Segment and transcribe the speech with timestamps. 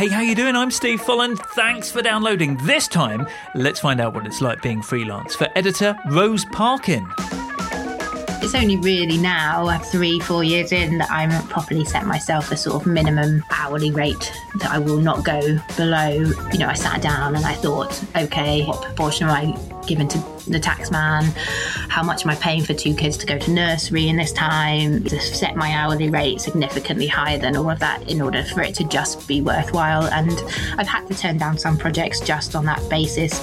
[0.00, 0.56] Hey, how you doing?
[0.56, 1.44] I'm Steve Folland.
[1.48, 2.56] Thanks for downloading.
[2.64, 7.06] This time, let's find out what it's like being freelance for editor Rose Parkin.
[8.42, 12.56] It's only really now, uh, three, four years in, that I'm properly set myself a
[12.56, 16.10] sort of minimum hourly rate that I will not go below.
[16.50, 20.18] You know, I sat down and I thought, okay, what proportion am I giving to
[20.48, 21.24] the tax man?
[21.90, 25.04] How much am I paying for two kids to go to nursery in this time?
[25.04, 28.74] To set my hourly rate significantly higher than all of that in order for it
[28.76, 30.04] to just be worthwhile.
[30.04, 30.42] And
[30.78, 33.38] I've had to turn down some projects just on that basis.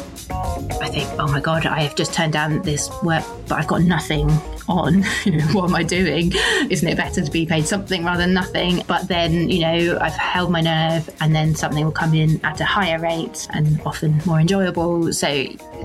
[0.81, 3.83] I think, oh my God, I have just turned down this work, but I've got
[3.83, 4.27] nothing
[4.67, 5.03] on.
[5.25, 6.31] You know, what am I doing?
[6.69, 8.83] Isn't it better to be paid something rather than nothing?
[8.87, 12.61] But then, you know, I've held my nerve and then something will come in at
[12.61, 15.11] a higher rate and often more enjoyable.
[15.11, 15.27] So,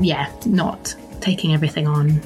[0.01, 2.21] yeah, not taking everything on.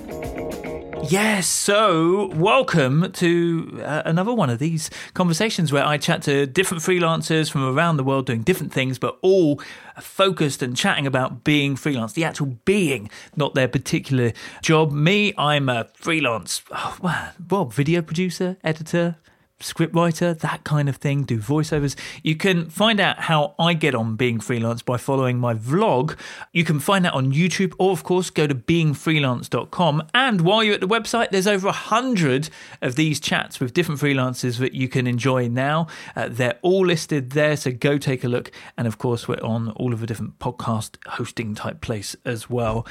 [1.09, 6.83] Yes, so welcome to uh, another one of these conversations where I chat to different
[6.83, 9.61] freelancers from around the world doing different things, but all
[10.01, 14.91] focused and chatting about being freelance, the actual being, not their particular job.
[14.91, 19.17] Me, I'm a freelance, oh, well, video producer, editor,
[19.61, 21.97] scriptwriter, that kind of thing, do voiceovers.
[22.23, 26.17] You can find out how I get on being freelance by following my vlog.
[26.53, 30.09] You can find that on YouTube or, of course, go to beingfreelance.com.
[30.15, 32.51] And while you're at the website, there's over a hundred
[32.83, 35.87] of these chats with different freelancers that you can enjoy now.
[36.15, 38.51] Uh, they're all listed there, so go take a look.
[38.77, 42.87] And of course, we're on all of the different podcast hosting type place as well.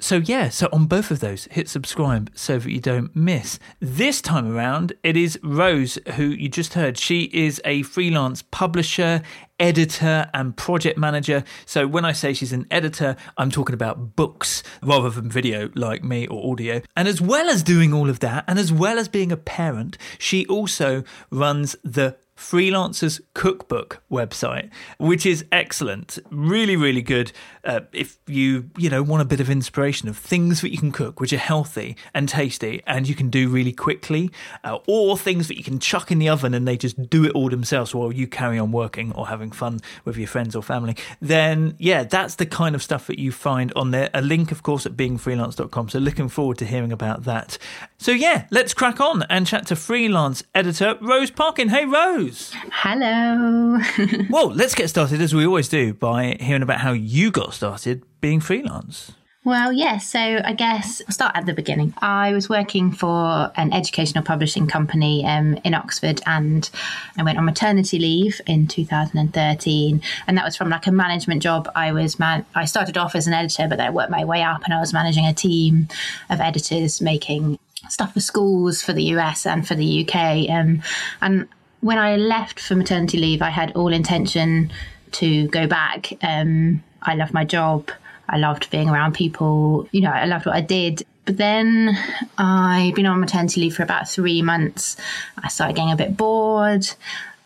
[0.00, 3.58] So, yeah, so on both of those, hit subscribe so that you don't miss.
[3.80, 6.96] This time around, it is Rose, who you just heard.
[6.96, 9.20] She is a freelance publisher,
[9.58, 11.44] editor, and project manager.
[11.66, 16.02] So, when I say she's an editor, I'm talking about books rather than video like
[16.02, 16.80] me or audio.
[16.96, 19.98] And as well as doing all of that, and as well as being a parent,
[20.18, 26.18] she also runs the Freelancers Cookbook website, which is excellent.
[26.30, 27.32] Really, really good.
[27.64, 30.92] Uh, if you, you know, want a bit of inspiration of things that you can
[30.92, 34.30] cook, which are healthy and tasty and you can do really quickly,
[34.64, 37.32] uh, or things that you can chuck in the oven and they just do it
[37.32, 40.96] all themselves while you carry on working or having fun with your friends or family,
[41.20, 44.10] then yeah, that's the kind of stuff that you find on there.
[44.14, 45.88] A link, of course, at beingfreelance.com.
[45.90, 47.58] So looking forward to hearing about that.
[47.98, 51.68] So yeah, let's crack on and chat to freelance editor Rose Parkin.
[51.68, 52.52] Hey, Rose.
[52.72, 53.78] Hello.
[54.30, 58.02] well, let's get started as we always do by hearing about how you got started
[58.20, 59.12] being freelance.
[59.42, 60.14] Well, yes.
[60.14, 61.94] Yeah, so I guess I'll start at the beginning.
[62.02, 66.68] I was working for an educational publishing company um, in Oxford and
[67.16, 70.02] I went on maternity leave in 2013.
[70.26, 71.70] And that was from like a management job.
[71.74, 74.42] I was man- I started off as an editor, but then I worked my way
[74.42, 75.88] up and I was managing a team
[76.28, 80.50] of editors making stuff for schools for the US and for the UK.
[80.50, 80.82] Um,
[81.22, 81.48] and
[81.80, 84.70] when I left for maternity leave, I had all intention
[85.12, 86.12] to go back.
[86.22, 87.90] Um, I loved my job.
[88.28, 89.88] I loved being around people.
[89.92, 91.04] You know, I loved what I did.
[91.24, 91.96] But then
[92.38, 94.96] I'd been on maternity leave for about three months.
[95.42, 96.88] I started getting a bit bored,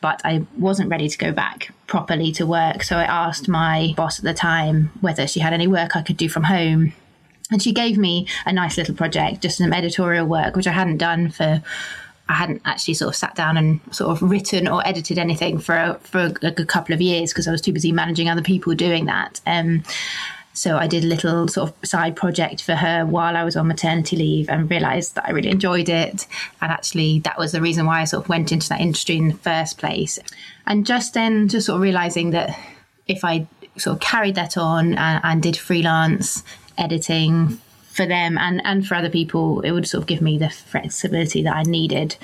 [0.01, 2.83] but I wasn't ready to go back properly to work.
[2.83, 6.17] So I asked my boss at the time whether she had any work I could
[6.17, 6.93] do from home.
[7.51, 10.99] And she gave me a nice little project, just some editorial work, which I hadn't
[10.99, 11.63] done for
[12.29, 15.77] I hadn't actually sort of sat down and sort of written or edited anything for
[15.77, 18.75] a, for a, a couple of years because I was too busy managing other people
[18.75, 19.41] doing that.
[19.47, 19.85] Um,
[20.55, 23.67] so I did a little sort of side project for her while I was on
[23.67, 26.29] maternity leave and realised that I really enjoyed it.
[26.63, 29.29] And actually, that was the reason why I sort of went into that industry in
[29.29, 30.19] the first place.
[30.67, 32.57] And just then, just sort of realising that
[33.09, 36.45] if I sort of carried that on and, and did freelance
[36.79, 37.61] editing
[37.95, 41.43] for them and, and for other people, it would sort of give me the flexibility
[41.45, 42.17] that I needed,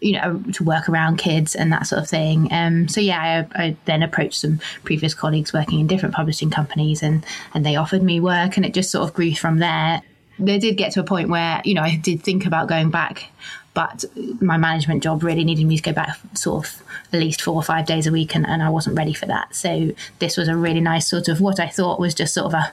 [0.00, 2.48] you know, to work around kids and that sort of thing.
[2.52, 7.02] Um, so yeah, I, I, then approached some previous colleagues working in different publishing companies,
[7.02, 10.00] and and they offered me work, and it just sort of grew from there.
[10.38, 13.30] They did get to a point where you know I did think about going back,
[13.74, 14.04] but
[14.40, 16.82] my management job really needed me to go back sort of
[17.12, 19.56] at least four or five days a week, and, and I wasn't ready for that.
[19.56, 22.54] So this was a really nice sort of what I thought was just sort of
[22.54, 22.72] a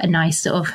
[0.00, 0.74] a nice sort of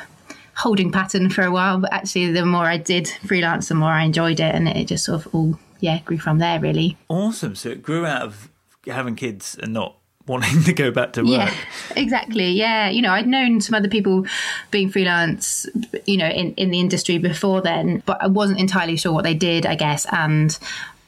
[0.56, 4.04] holding pattern for a while, but actually, the more I did freelance, the more I
[4.04, 6.60] enjoyed it, and it just sort of all yeah grew from there.
[6.60, 7.56] Really awesome.
[7.56, 8.50] So it grew out of
[8.86, 9.96] having kids and not
[10.28, 11.32] wanting to go back to work.
[11.32, 11.54] Yeah,
[11.96, 12.52] exactly.
[12.52, 14.26] Yeah, you know, I'd known some other people
[14.72, 15.66] being freelance,
[16.06, 19.36] you know, in in the industry before then, but I wasn't entirely sure what they
[19.36, 19.66] did.
[19.66, 20.58] I guess, and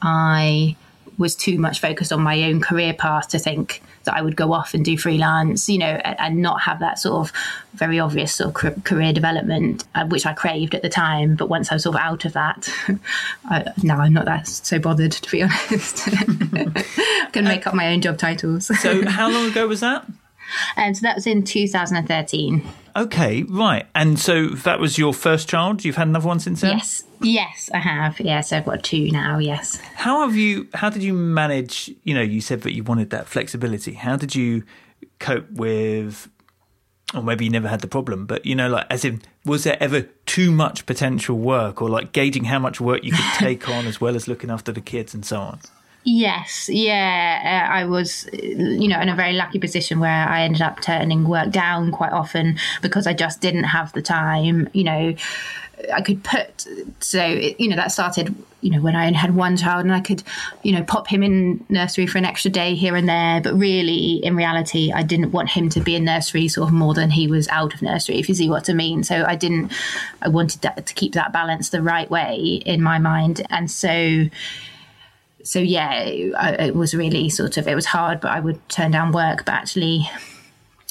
[0.02, 0.76] I
[1.18, 4.52] was too much focused on my own career path to think that I would go
[4.52, 7.32] off and do freelance, you know, and, and not have that sort of
[7.74, 11.36] very obvious sort of career development, uh, which I craved at the time.
[11.36, 12.68] But once I was sort of out of that,
[13.46, 16.08] I, now I'm not that so bothered, to be honest.
[16.08, 18.66] I can make up my own job titles.
[18.80, 20.06] so, how long ago was that?
[20.76, 22.64] And um, so that was in 2013.
[22.96, 23.86] Okay, right.
[23.94, 25.84] And so that was your first child.
[25.84, 26.78] You've had another one since then.
[26.78, 28.18] Yes, yes, I have.
[28.18, 29.38] Yes, I've got two now.
[29.38, 29.76] Yes.
[29.94, 30.66] How have you?
[30.72, 31.90] How did you manage?
[32.04, 33.92] You know, you said that you wanted that flexibility.
[33.92, 34.64] How did you
[35.18, 36.30] cope with?
[37.14, 39.76] Or maybe you never had the problem, but you know, like as in, was there
[39.80, 43.86] ever too much potential work, or like gauging how much work you could take on,
[43.86, 45.60] as well as looking after the kids and so on?
[46.08, 50.62] Yes, yeah, uh, I was, you know, in a very lucky position where I ended
[50.62, 54.68] up turning work down quite often because I just didn't have the time.
[54.72, 55.14] You know,
[55.92, 56.64] I could put
[57.00, 60.22] so you know that started you know when I had one child and I could
[60.62, 64.24] you know pop him in nursery for an extra day here and there, but really
[64.24, 67.26] in reality I didn't want him to be in nursery sort of more than he
[67.26, 68.20] was out of nursery.
[68.20, 69.72] If you see what I mean, so I didn't.
[70.22, 74.26] I wanted that, to keep that balance the right way in my mind, and so
[75.46, 78.90] so yeah, it, it, was really sort of it was hard, but I would turn
[78.90, 79.44] down work.
[79.44, 80.08] But actually,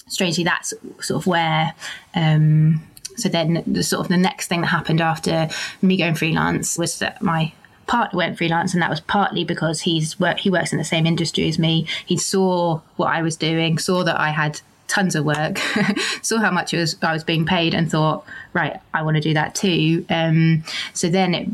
[0.08, 1.74] strangely, that's sort of where.
[2.16, 2.82] Um,
[3.18, 5.50] so then, the sort of the next thing that happened after
[5.82, 7.52] me going freelance was that my
[7.86, 11.06] partner went freelance, and that was partly because he's work he works in the same
[11.06, 11.86] industry as me.
[12.06, 15.58] He saw what I was doing, saw that I had tons of work,
[16.22, 19.34] saw how much was I was being paid, and thought, right, I want to do
[19.34, 20.06] that too.
[20.10, 20.64] Um,
[20.94, 21.48] so then, it,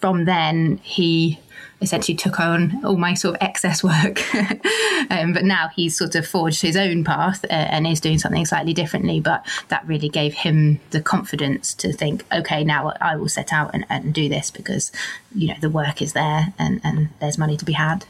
[0.00, 1.40] from then, he
[1.80, 4.22] essentially took on all my sort of excess work.
[5.10, 8.44] um, but now he's sort of forged his own path uh, and is doing something
[8.46, 9.20] slightly differently.
[9.20, 13.70] But that really gave him the confidence to think, okay, now I will set out
[13.74, 14.92] and, and do this because,
[15.34, 18.06] you know, the work is there and, and there's money to be had.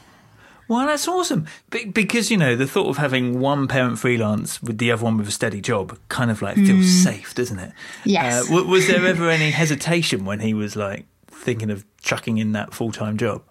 [0.67, 1.45] Well, that's awesome.
[1.69, 5.27] because, you know, the thought of having one parent freelance with the other one with
[5.27, 7.03] a steady job kind of like feels mm.
[7.03, 7.71] safe, doesn't it?
[8.03, 8.49] Yes.
[8.49, 12.73] Uh, was there ever any hesitation when he was like thinking of chucking in that
[12.73, 13.43] full time job?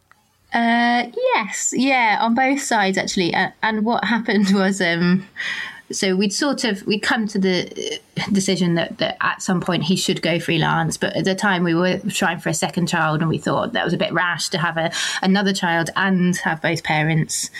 [0.55, 3.35] Uh, yes, yeah, on both sides actually.
[3.35, 5.27] Uh, and what happened was, um,
[5.91, 8.01] so we'd sort of we come to the
[8.33, 10.97] decision that, that at some point he should go freelance.
[10.97, 13.85] But at the time we were trying for a second child, and we thought that
[13.85, 17.51] was a bit rash to have a another child and have both parents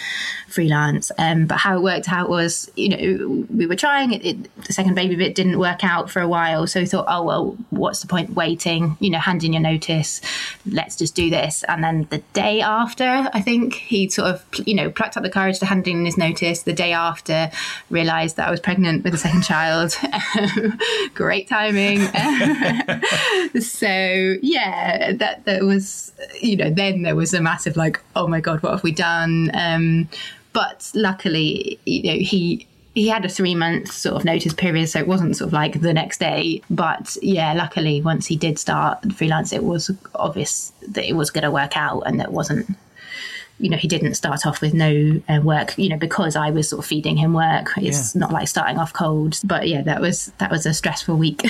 [0.47, 1.11] freelance.
[1.19, 4.73] Um, but how it worked out was, you know, we were trying it, it, The
[4.73, 8.01] second baby bit didn't work out for a while, so we thought, oh well, what's
[8.01, 8.97] the point waiting?
[9.01, 10.21] You know, handing your notice.
[10.67, 11.65] Let's just do this.
[11.69, 15.31] And then the day after, I think he sort of, you know, plucked up the
[15.31, 16.63] courage to hand in his notice.
[16.63, 17.51] The day after,
[17.91, 19.97] realised that I was pregnant with a second child.
[21.15, 22.01] Great timing.
[23.61, 28.41] so yeah, that that was, you know, then there was a massive like, oh my
[28.41, 29.51] god, what have we done?
[29.55, 30.09] Um,
[30.53, 35.01] but luckily, you know, he he had a three month sort of notice period, so
[35.01, 36.63] it wasn't sort of like the next day.
[36.71, 41.43] But yeah, luckily, once he did start freelance, it was obvious that it was going
[41.43, 42.77] to work out and that wasn't.
[43.59, 45.79] You know, he didn't start off with no uh, work.
[45.79, 47.71] You know, because I was sort of feeding him work.
[47.77, 48.21] It's yeah.
[48.21, 49.41] not like starting off cold.
[49.45, 51.45] But yeah, that was that was a stressful week.
[51.45, 51.49] a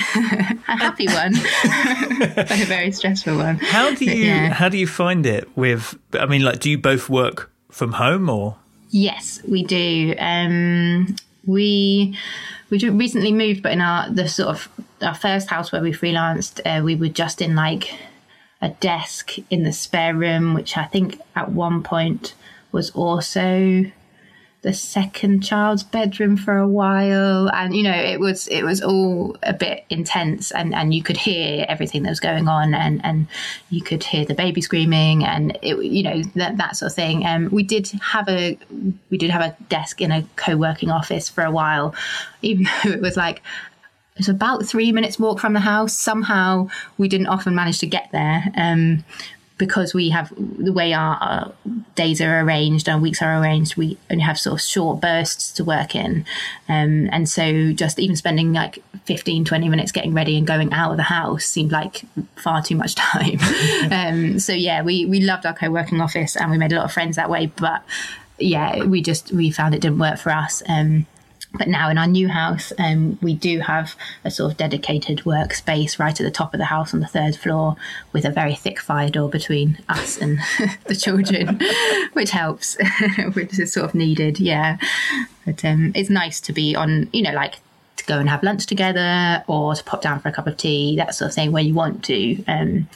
[0.67, 1.33] happy one,
[2.35, 3.57] but a very stressful one.
[3.57, 4.53] How do you yeah.
[4.53, 5.97] how do you find it with?
[6.13, 8.57] I mean, like, do you both work from home or?
[8.89, 10.15] Yes, we do.
[10.17, 11.15] Um,
[11.45, 12.17] we
[12.69, 14.69] we recently moved, but in our the sort of
[15.01, 17.93] our first house where we freelanced, uh, we were just in like
[18.61, 22.33] a desk in the spare room, which I think at one point
[22.71, 23.85] was also
[24.65, 27.49] the second child's bedroom for a while.
[27.51, 31.17] And you know it was it was all a bit intense and and you could
[31.17, 33.27] hear everything that was going on and and
[33.69, 37.23] you could hear the baby screaming and it you know that that sort of thing.
[37.27, 38.57] Um we did have a
[39.11, 41.93] we did have a desk in a co-working office for a while
[42.41, 43.43] even though it was like
[44.15, 45.93] it was about three minutes walk from the house.
[45.93, 48.45] Somehow we didn't often manage to get there.
[48.55, 49.03] Um,
[49.57, 51.53] because we have the way our, our,
[51.95, 55.63] days are arranged, our weeks are arranged, we only have sort of short bursts to
[55.63, 56.25] work in.
[56.67, 60.91] Um, and so just even spending like 15, 20 minutes getting ready and going out
[60.91, 62.01] of the house seemed like
[62.35, 63.39] far too much time.
[63.91, 66.91] um, so yeah, we, we loved our co-working office and we made a lot of
[66.91, 67.45] friends that way.
[67.45, 67.81] But
[68.37, 70.63] yeah, we just, we found it didn't work for us.
[70.67, 71.05] Um,
[71.57, 75.99] but now in our new house, um, we do have a sort of dedicated workspace
[75.99, 77.75] right at the top of the house on the third floor
[78.13, 80.39] with a very thick fire door between us and
[80.85, 81.59] the children,
[82.13, 82.77] which helps,
[83.33, 84.39] which is sort of needed.
[84.39, 84.77] Yeah.
[85.45, 87.55] But um, it's nice to be on, you know, like
[87.97, 90.95] to go and have lunch together or to pop down for a cup of tea,
[90.97, 92.43] that sort of thing, when you want to.
[92.45, 92.87] Um,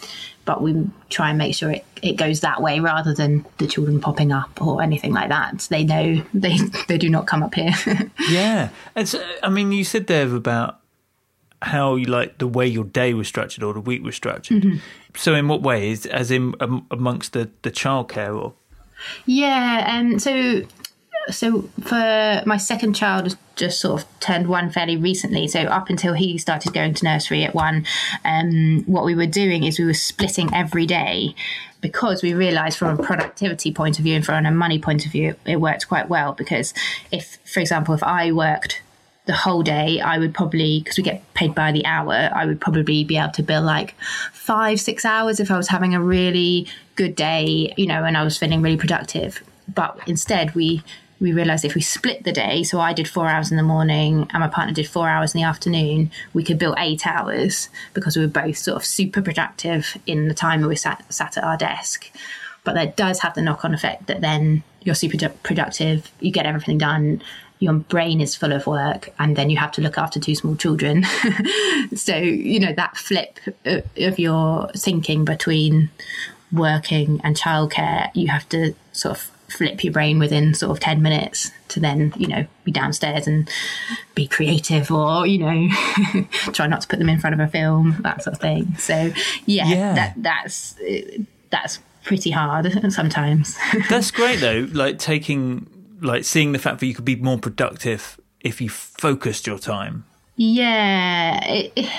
[0.49, 4.01] but we try and make sure it, it goes that way rather than the children
[4.01, 5.67] popping up or anything like that.
[5.69, 7.75] They know they they do not come up here.
[8.29, 10.79] yeah, and so, I mean, you said there about
[11.61, 14.63] how you like the way your day was structured or the week was structured.
[14.63, 14.77] Mm-hmm.
[15.15, 18.53] So, in what ways, as in um, amongst the the childcare or?
[19.27, 20.63] Yeah, and um, so
[21.31, 26.13] so for my second child just sort of turned one fairly recently so up until
[26.13, 27.85] he started going to nursery at one
[28.25, 31.33] um, what we were doing is we were splitting every day
[31.81, 35.11] because we realized from a productivity point of view and from a money point of
[35.11, 36.73] view it worked quite well because
[37.11, 38.81] if for example if i worked
[39.29, 42.59] the whole day, I would probably, because we get paid by the hour, I would
[42.59, 43.93] probably be able to bill like
[44.33, 48.23] five, six hours if I was having a really good day, you know, and I
[48.23, 49.43] was feeling really productive.
[49.67, 50.81] But instead, we
[51.19, 54.27] we realized if we split the day, so I did four hours in the morning
[54.31, 58.15] and my partner did four hours in the afternoon, we could bill eight hours because
[58.15, 61.57] we were both sort of super productive in the time we sat, sat at our
[61.57, 62.09] desk.
[62.63, 66.45] But that does have the knock on effect that then you're super productive, you get
[66.45, 67.21] everything done,
[67.59, 70.55] your brain is full of work, and then you have to look after two small
[70.55, 71.03] children.
[71.95, 75.89] so, you know, that flip uh, of your thinking between
[76.51, 81.01] working and childcare, you have to sort of flip your brain within sort of 10
[81.01, 83.49] minutes to then, you know, be downstairs and
[84.15, 85.69] be creative or, you know,
[86.53, 88.75] try not to put them in front of a film, that sort of thing.
[88.77, 89.11] So,
[89.45, 89.93] yeah, yeah.
[89.93, 90.75] that that's
[91.49, 93.57] that's pretty hard sometimes.
[93.89, 95.67] that's great though, like taking
[96.01, 100.05] like seeing the fact that you could be more productive if you focused your time.
[100.35, 101.89] Yeah, it,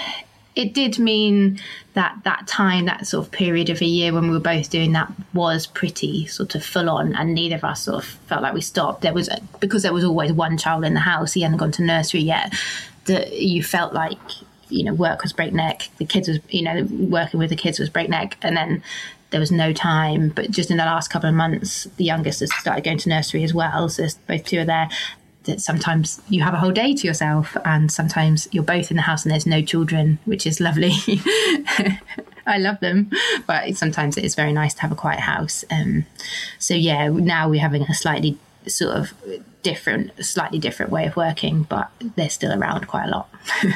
[0.57, 1.61] it did mean
[1.95, 4.93] that that time, that sort of period of a year when we were both doing
[4.93, 8.55] that was pretty sort of full on, and neither of us sort of felt like
[8.55, 9.03] we stopped.
[9.03, 9.29] There was
[9.59, 12.55] because there was always one child in the house; he hadn't gone to nursery yet.
[13.07, 14.19] That you felt like
[14.69, 15.89] you know work was breakneck.
[15.99, 18.83] The kids was you know working with the kids was breakneck, and then
[19.31, 20.29] there was no time.
[20.29, 23.43] But just in the last couple of months, the youngest has started going to nursery
[23.43, 23.89] as well.
[23.89, 24.89] So both two are there
[25.45, 29.03] that sometimes you have a whole day to yourself and sometimes you're both in the
[29.03, 30.93] house and there's no children, which is lovely.
[32.47, 33.11] I love them,
[33.47, 35.65] but sometimes it is very nice to have a quiet house.
[35.71, 36.07] Um,
[36.59, 39.13] so yeah, now we're having a slightly sort of
[39.63, 43.29] different, slightly different way of working, but they're still around quite a lot.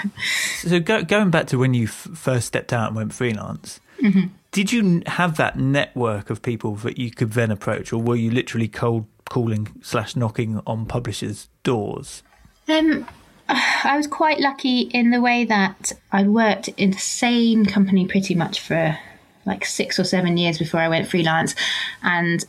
[0.59, 4.28] so go, going back to when you f- first stepped out and went freelance, mm-hmm.
[4.52, 8.30] did you have that network of people that you could then approach, or were you
[8.30, 12.22] literally cold calling slash knocking on publishers' doors?
[12.68, 13.06] Um,
[13.48, 18.34] I was quite lucky in the way that I worked in the same company pretty
[18.34, 18.98] much for
[19.46, 21.54] like six or seven years before I went freelance.
[22.02, 22.44] And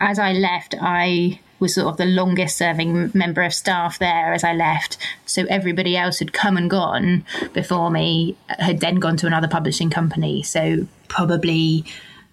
[0.00, 4.42] as I left, I was sort of the longest serving member of staff there as
[4.44, 4.96] I left.
[5.26, 9.90] So everybody else had come and gone before me, had then gone to another publishing
[9.90, 10.42] company.
[10.42, 11.84] So probably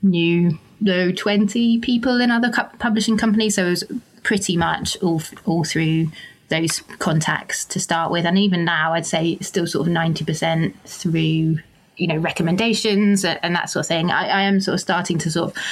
[0.02, 3.56] knew no 20 people in other publishing companies.
[3.56, 3.84] So it was
[4.24, 6.08] pretty much all, all through
[6.50, 8.26] those contacts to start with.
[8.26, 11.60] And even now, I'd say still sort of 90% through,
[11.98, 14.12] you know, recommendations and that sort of thing.
[14.12, 15.64] I, I am sort of starting to sort of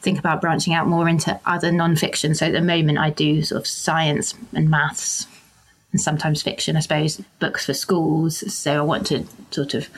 [0.00, 2.34] think about branching out more into other non-fiction.
[2.34, 5.26] So at the moment, I do sort of science and maths
[5.92, 8.52] and sometimes fiction, I suppose, books for schools.
[8.52, 9.88] So I want to sort of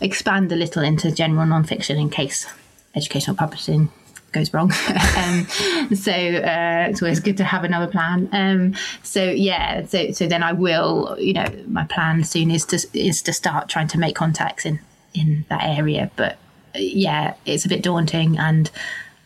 [0.00, 2.46] expand a little into general non-fiction in case
[2.94, 3.90] educational publishing
[4.32, 4.72] goes wrong.
[5.16, 5.46] um,
[5.94, 8.28] so uh, it's always good to have another plan.
[8.32, 12.84] Um, so yeah, so so then I will, you know, my plan soon is to
[12.94, 14.80] is to start trying to make contacts in
[15.14, 16.10] in that area.
[16.16, 16.32] But
[16.74, 18.70] uh, yeah, it's a bit daunting and.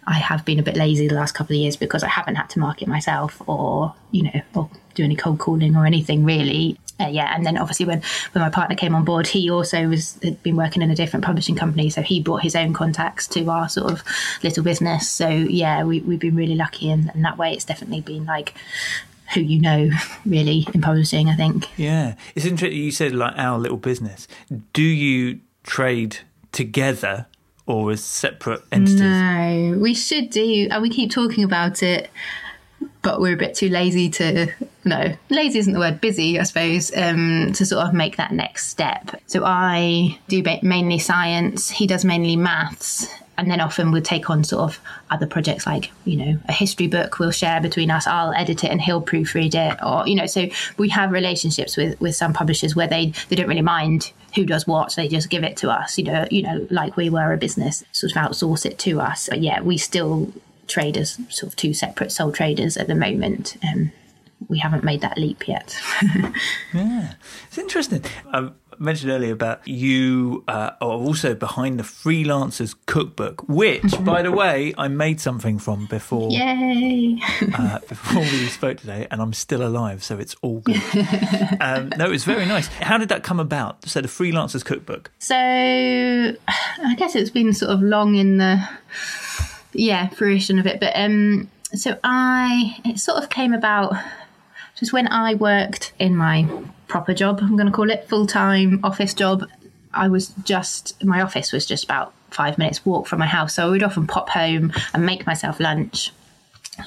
[0.04, 2.50] I have been a bit lazy the last couple of years because I haven't had
[2.50, 7.08] to market myself or, you know, or do any cold calling or anything really uh,
[7.08, 10.42] yeah, and then obviously when when my partner came on board, he also was had
[10.42, 13.68] been working in a different publishing company, so he brought his own contacts to our
[13.68, 14.02] sort of
[14.42, 15.08] little business.
[15.08, 18.54] So yeah, we we've been really lucky, and, and that way it's definitely been like
[19.34, 19.90] who you know
[20.26, 21.28] really in publishing.
[21.28, 21.68] I think.
[21.76, 22.78] Yeah, it's interesting.
[22.78, 24.28] You said like our little business.
[24.72, 26.18] Do you trade
[26.52, 27.26] together?
[27.64, 29.00] Or as separate entities?
[29.00, 30.66] No, we should do.
[30.72, 32.10] And we keep talking about it
[33.02, 34.48] but we're a bit too lazy to
[34.84, 38.68] no lazy isn't the word busy i suppose um, to sort of make that next
[38.68, 39.20] step.
[39.26, 44.44] So i do mainly science he does mainly maths and then often we'll take on
[44.44, 44.80] sort of
[45.10, 48.06] other projects like you know a history book we'll share between us.
[48.06, 52.00] I'll edit it and he'll proofread it or you know so we have relationships with
[52.00, 55.44] with some publishers where they they don't really mind who does what they just give
[55.44, 58.64] it to us you know you know like we were a business sort of outsource
[58.66, 59.28] it to us.
[59.28, 60.32] But yeah we still
[60.72, 63.56] traders, sort of two separate sole traders at the moment.
[63.62, 63.92] Um,
[64.48, 65.78] we haven't made that leap yet.
[66.74, 67.14] yeah,
[67.46, 68.04] it's interesting.
[68.32, 74.32] I've, mentioned earlier about you uh, are also behind the freelancers cookbook, which, by the
[74.32, 76.30] way, I made something from before.
[76.30, 77.18] Yay!
[77.54, 80.82] uh, before we spoke today, and I'm still alive, so it's all good.
[81.60, 82.66] um, no, it's very nice.
[82.66, 83.86] How did that come about?
[83.88, 85.10] So the freelancers cookbook.
[85.18, 88.68] So I guess it's been sort of long in the
[89.72, 93.94] yeah fruition of it, but um, so I it sort of came about
[94.76, 96.48] just when I worked in my
[96.88, 99.48] proper job, I'm going to call it full time office job.
[99.94, 103.54] I was just, my office was just about five minutes walk from my house.
[103.54, 106.12] So I would often pop home and make myself lunch,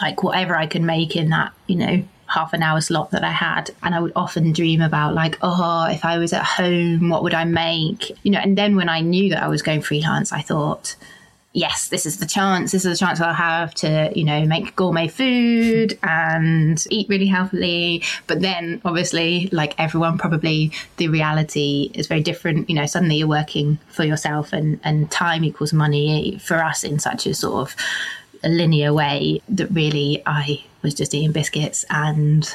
[0.01, 3.31] like whatever I could make in that, you know, half an hour slot that I
[3.31, 3.71] had.
[3.81, 7.33] And I would often dream about, like, oh, if I was at home, what would
[7.33, 8.11] I make?
[8.23, 10.95] You know, and then when I knew that I was going freelance, I thought,
[11.55, 12.73] yes, this is the chance.
[12.73, 17.25] This is the chance I'll have to, you know, make gourmet food and eat really
[17.25, 18.03] healthily.
[18.27, 22.69] But then, obviously, like everyone, probably the reality is very different.
[22.69, 26.99] You know, suddenly you're working for yourself, and and time equals money for us in
[26.99, 27.75] such a sort of
[28.43, 32.53] a linear way that really I was just eating biscuits and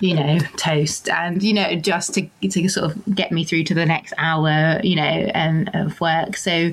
[0.00, 3.74] you know, toast and, you know, just to, to sort of get me through to
[3.74, 6.36] the next hour, you know, um, of work.
[6.36, 6.70] So,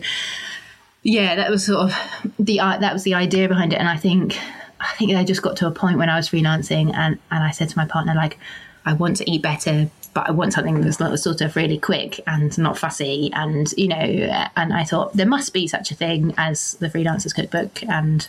[1.05, 1.95] yeah, that was sort of
[2.39, 4.39] the uh, that was the idea behind it, and I think
[4.79, 7.51] I think I just got to a point when I was freelancing, and and I
[7.51, 8.39] said to my partner like,
[8.87, 12.19] I want to eat better, but I want something that's not sort of really quick
[12.25, 16.33] and not fussy, and you know, and I thought there must be such a thing
[16.39, 18.27] as the freelancers cookbook, and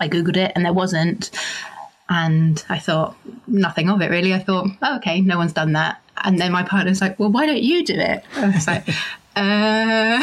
[0.00, 1.30] I googled it, and there wasn't.
[2.12, 3.14] And I thought
[3.46, 4.34] nothing of it really.
[4.34, 6.00] I thought, oh, okay, no one's done that.
[6.24, 8.24] And then my partner's like, well, why don't you do it?
[8.34, 8.88] I was like,
[9.36, 10.20] uh,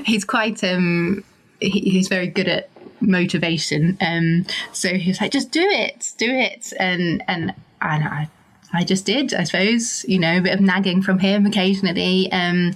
[0.04, 1.24] he's quite um,
[1.60, 2.70] he, he's very good at
[3.00, 3.96] motivation.
[4.00, 8.28] Um, so he was like, just do it, do it, and and and I.
[8.72, 12.30] I just did, I suppose, you know, a bit of nagging from him occasionally.
[12.30, 12.72] Um,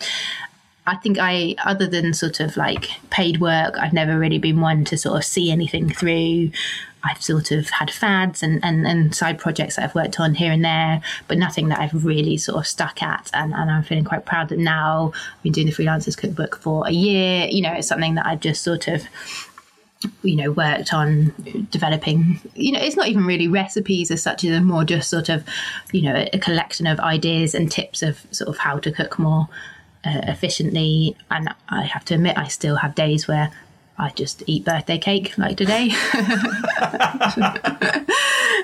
[0.89, 4.85] I think I, other than sort of like paid work, I've never really been one
[4.87, 6.51] to sort of see anything through.
[7.05, 10.53] I've sort of had fads and, and, and side projects that I've worked on here
[10.53, 13.31] and there, but nothing that I've really sort of stuck at.
[13.35, 16.87] And, and I'm feeling quite proud that now I've been doing the freelancers cookbook for
[16.87, 17.47] a year.
[17.47, 19.07] You know, it's something that I've just sort of
[20.23, 21.33] you know worked on
[21.71, 25.45] developing you know it's not even really recipes as such as more just sort of
[25.93, 29.19] you know a, a collection of ideas and tips of sort of how to cook
[29.19, 29.49] more
[30.05, 33.51] uh, efficiently and i have to admit i still have days where
[33.97, 35.91] I just eat birthday cake like today.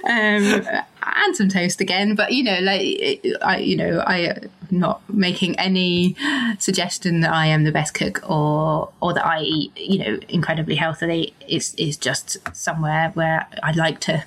[0.05, 0.67] um,
[1.03, 4.37] and some toast again, but you know, like I, you know, I
[4.71, 6.17] not making any
[6.59, 10.75] suggestion that I am the best cook or or that I eat, you know, incredibly
[10.75, 11.35] healthily.
[11.47, 14.25] It's is just somewhere where I like to,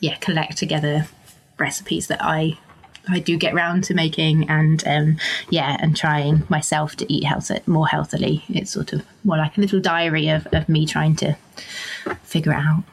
[0.00, 1.08] yeah, collect together
[1.58, 2.58] recipes that I
[3.10, 5.16] I do get round to making and um,
[5.50, 8.44] yeah, and trying myself to eat health more healthily.
[8.48, 11.36] It's sort of more like a little diary of, of me trying to
[12.22, 12.84] figure it out.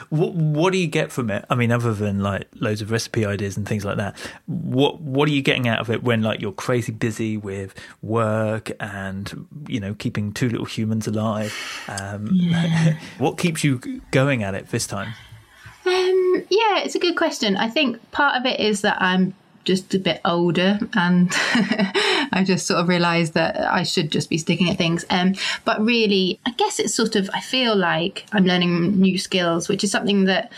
[0.10, 1.44] what what do you get from it?
[1.50, 5.28] I mean, other than like loads of recipe ideas and things like that, what what
[5.28, 9.80] are you getting out of it when like you're crazy busy with work and you
[9.80, 11.54] know keeping two little humans alive?
[11.88, 12.98] Um, yeah.
[13.18, 13.78] what keeps you
[14.10, 15.14] going at it this time?
[15.88, 17.56] Um, yeah, it's a good question.
[17.56, 21.28] I think part of it is that I'm just a bit older and
[22.32, 25.04] I just sort of realised that I should just be sticking at things.
[25.10, 29.68] Um, but really, I guess it's sort of, I feel like I'm learning new skills,
[29.68, 30.52] which is something that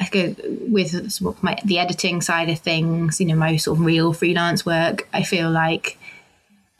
[0.00, 0.34] I go
[0.68, 5.08] with my, the editing side of things, you know, my sort of real freelance work.
[5.12, 5.98] I feel like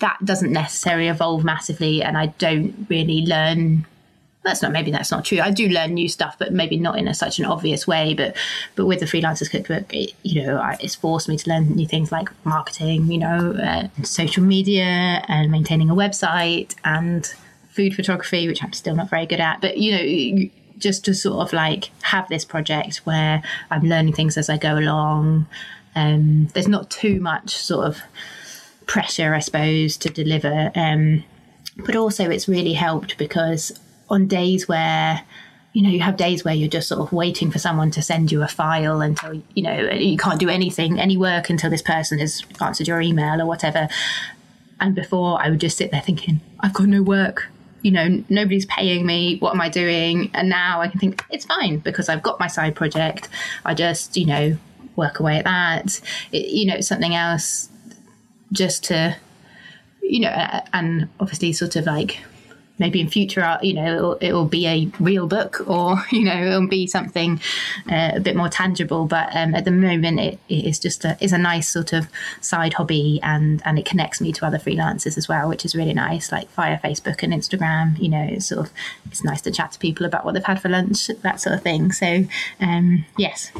[0.00, 3.86] that doesn't necessarily evolve massively and I don't really learn
[4.42, 5.40] that's not maybe that's not true.
[5.40, 8.14] I do learn new stuff, but maybe not in a, such an obvious way.
[8.14, 8.37] But
[8.74, 12.11] but with the freelancers cookbook, it, you know, it's forced me to learn new things
[12.11, 17.33] like marketing, you know, uh, social media, and maintaining a website, and
[17.68, 19.61] food photography, which I'm still not very good at.
[19.61, 24.38] But you know, just to sort of like have this project where I'm learning things
[24.38, 25.46] as I go along.
[25.94, 28.00] Um, there's not too much sort of
[28.87, 30.70] pressure, I suppose, to deliver.
[30.74, 31.24] Um,
[31.76, 33.79] but also, it's really helped because
[34.10, 35.22] on days where
[35.72, 38.32] you know you have days where you're just sort of waiting for someone to send
[38.32, 42.18] you a file until you know you can't do anything any work until this person
[42.18, 43.88] has answered your email or whatever.
[44.80, 47.48] And before i would just sit there thinking i've got no work.
[47.82, 49.38] You know nobody's paying me.
[49.38, 50.30] What am i doing?
[50.34, 53.28] And now i can think it's fine because i've got my side project.
[53.64, 54.58] I just you know
[54.96, 56.00] work away at that.
[56.32, 57.68] It, you know something else
[58.52, 59.16] just to
[60.02, 62.18] you know and obviously sort of like
[62.80, 66.42] maybe in future, uh, you know, it'll, it'll be a real book or, you know,
[66.42, 67.40] it'll be something
[67.88, 69.04] uh, a bit more tangible.
[69.06, 72.08] But um, at the moment, it, it is just a, is a nice sort of
[72.40, 75.94] side hobby and, and it connects me to other freelancers as well, which is really
[75.94, 78.72] nice, like via Facebook and Instagram, you know, it's sort of,
[79.06, 81.62] it's nice to chat to people about what they've had for lunch, that sort of
[81.62, 81.92] thing.
[81.92, 82.24] So,
[82.60, 83.52] um, yes,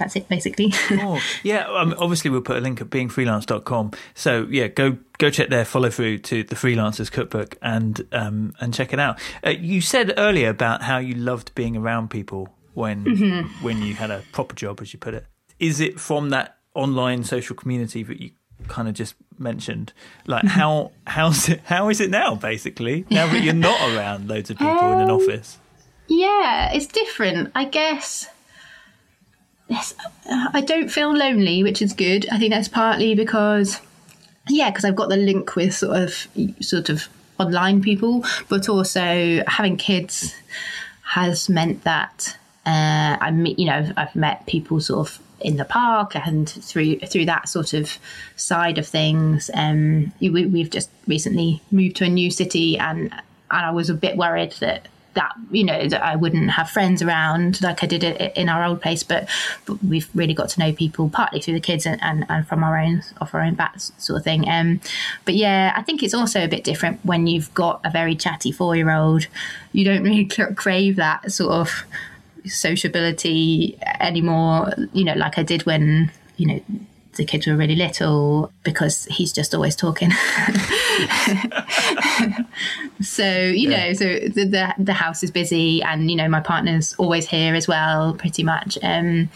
[0.00, 0.72] that's it basically.
[0.92, 3.92] oh, yeah, um, obviously we'll put a link at beingfreelance.com.
[4.14, 8.74] So yeah, go go check there, follow through to the Freelancers Cookbook and um, and
[8.74, 9.20] check it out.
[9.46, 13.62] Uh, you said earlier about how you loved being around people when mm-hmm.
[13.62, 15.26] when you had a proper job, as you put it.
[15.60, 18.30] Is it from that online social community that you
[18.68, 19.92] kind of just mentioned
[20.26, 20.48] like mm-hmm.
[20.48, 24.58] how how's it how is it now basically now that you're not around loads of
[24.58, 25.58] people um, in an um, office
[26.08, 28.28] yeah it's different i guess
[29.72, 32.28] I don't feel lonely, which is good.
[32.30, 33.80] I think that's partly because,
[34.48, 36.28] yeah, because I've got the link with sort of
[36.60, 40.34] sort of online people, but also having kids
[41.02, 45.64] has meant that uh, I meet, you know, I've met people sort of in the
[45.64, 47.98] park and through through that sort of
[48.36, 49.50] side of things.
[49.54, 53.12] Um, we, we've just recently moved to a new city, and
[53.50, 57.02] and I was a bit worried that that you know that I wouldn't have friends
[57.02, 59.28] around like I did it in our old place but,
[59.66, 62.62] but we've really got to know people partly through the kids and, and, and from
[62.62, 64.48] our own off our own bats sort of thing.
[64.48, 64.80] Um
[65.24, 68.52] but yeah I think it's also a bit different when you've got a very chatty
[68.52, 69.26] four year old
[69.72, 71.84] you don't really crave that sort of
[72.46, 76.62] sociability anymore you know like I did when you know
[77.16, 80.10] the kids were really little because he's just always talking.
[83.00, 83.88] so you yeah.
[83.88, 87.54] know, so the, the, the house is busy, and you know my partner's always here
[87.54, 88.78] as well, pretty much.
[88.82, 89.28] Um,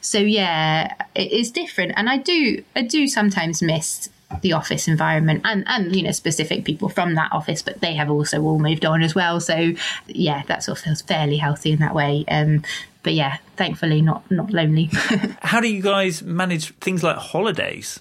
[0.00, 4.08] so yeah, it is different, and I do I do sometimes miss
[4.42, 8.10] the office environment and and you know specific people from that office but they have
[8.10, 9.72] also all moved on as well so
[10.08, 12.60] yeah that sort of feels fairly healthy in that way um
[13.06, 14.90] but yeah, thankfully not not lonely.
[15.42, 18.00] How do you guys manage things like holidays?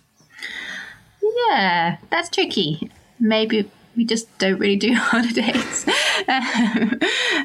[1.22, 2.90] Yeah, that's tricky.
[3.20, 5.88] Maybe we just don't really do holidays.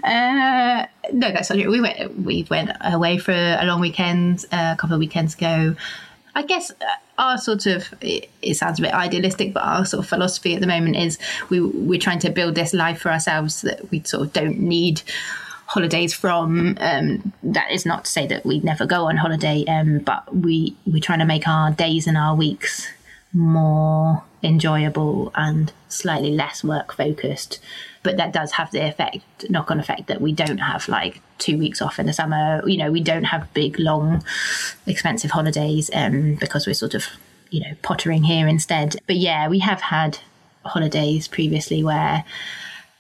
[0.03, 1.71] uh, no, that's not true.
[1.71, 5.77] We went we went away for a long weekend uh, a couple of weekends ago.
[6.35, 6.85] I guess uh,
[7.19, 10.63] our sort of it, it, sounds a bit idealistic, but our sort of philosophy at
[10.63, 11.19] the moment is
[11.51, 15.03] we we're trying to build this life for ourselves that we sort of don't need
[15.71, 16.77] holidays from.
[16.81, 20.77] Um, that is not to say that we never go on holiday, um, but we
[20.85, 22.89] we're trying to make our days and our weeks
[23.33, 27.61] more enjoyable and slightly less work focused.
[28.03, 31.57] But that does have the effect, knock on effect, that we don't have like two
[31.57, 32.67] weeks off in the summer.
[32.67, 34.25] You know, we don't have big, long,
[34.87, 37.05] expensive holidays um, because we're sort of,
[37.51, 38.97] you know, pottering here instead.
[39.07, 40.19] But yeah, we have had
[40.65, 42.25] holidays previously where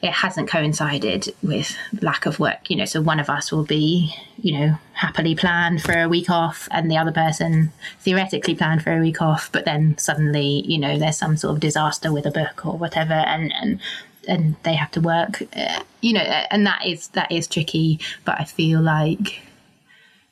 [0.03, 2.71] it hasn't coincided with lack of work.
[2.71, 6.31] You know, so one of us will be, you know, happily planned for a week
[6.31, 10.79] off, and the other person theoretically planned for a week off, but then suddenly, you
[10.79, 13.81] know, there's some sort of disaster with a book or whatever, and and
[14.27, 15.43] and they have to work.
[15.55, 19.43] Uh, you know, and that is that is tricky, but I feel like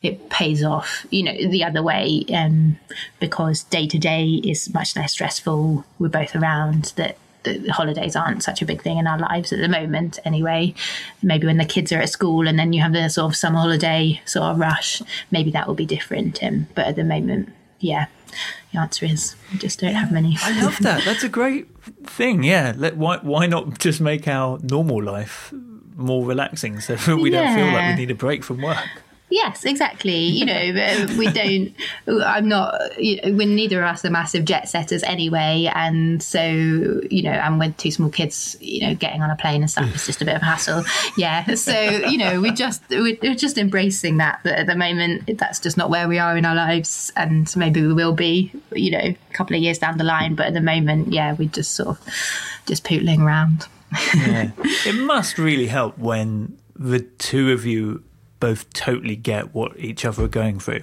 [0.00, 2.78] it pays off, you know, the other way, um,
[3.18, 5.84] because day to day is much less stressful.
[5.98, 9.60] We're both around that the holidays aren't such a big thing in our lives at
[9.60, 10.74] the moment anyway.
[11.22, 13.58] Maybe when the kids are at school and then you have the sort of summer
[13.58, 17.48] holiday sort of rush maybe that will be different um, but at the moment
[17.80, 18.06] yeah
[18.72, 20.36] the answer is we just don't have many.
[20.42, 21.04] I love that.
[21.04, 21.66] That's a great
[22.04, 22.74] thing yeah.
[22.76, 25.52] Let, why, why not just make our normal life
[25.96, 27.44] more relaxing so we yeah.
[27.44, 30.24] don't feel like we need a break from work Yes, exactly.
[30.24, 31.74] You know, we don't.
[32.24, 32.98] I'm not.
[32.98, 36.40] You know, when neither of us are massive jet setters anyway, and so
[37.10, 39.94] you know, and with two small kids, you know, getting on a plane and stuff
[39.94, 40.84] is just a bit of a hassle.
[41.16, 41.54] Yeah.
[41.54, 44.40] So you know, we just we're just embracing that.
[44.44, 47.82] That at the moment, that's just not where we are in our lives, and maybe
[47.82, 48.52] we will be.
[48.72, 51.48] You know, a couple of years down the line, but at the moment, yeah, we're
[51.48, 52.00] just sort of
[52.66, 53.66] just pootling around.
[54.14, 54.50] yeah,
[54.86, 58.04] it must really help when the two of you
[58.40, 60.82] both totally get what each other are going through.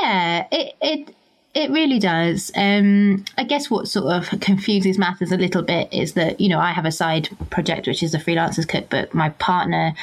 [0.00, 1.14] Yeah, it it
[1.54, 2.50] it really does.
[2.56, 6.58] Um, I guess what sort of confuses matters a little bit is that you know
[6.58, 9.14] I have a side project which is a freelancers cookbook.
[9.14, 9.94] My partner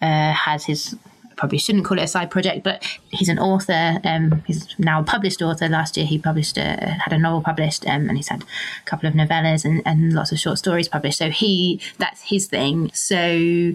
[0.00, 0.96] uh, has his
[1.36, 3.98] probably shouldn't call it a side project, but he's an author.
[4.04, 5.68] Um, he's now a published author.
[5.68, 9.08] Last year he published a, had a novel published, um, and he's had a couple
[9.08, 11.18] of novellas and, and lots of short stories published.
[11.18, 12.90] So he that's his thing.
[12.94, 13.72] So